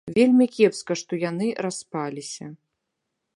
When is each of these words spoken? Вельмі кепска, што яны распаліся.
Вельмі 0.17 0.45
кепска, 0.55 0.97
што 1.01 1.19
яны 1.25 1.51
распаліся. 1.67 2.45